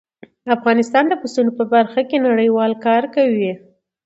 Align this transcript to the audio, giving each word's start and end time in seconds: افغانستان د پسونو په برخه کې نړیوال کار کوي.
افغانستان 0.57 1.03
د 1.07 1.13
پسونو 1.21 1.51
په 1.57 1.63
برخه 1.73 2.01
کې 2.09 2.17
نړیوال 2.27 2.71
کار 2.85 3.03
کوي. 3.15 3.51